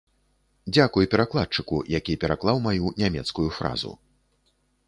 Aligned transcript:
Дзякуй 0.75 1.05
перакладчыку, 1.11 1.83
які 1.97 2.13
пераклаў 2.23 2.57
маю 2.67 2.93
нямецкую 3.03 3.49
фразу. 3.59 3.91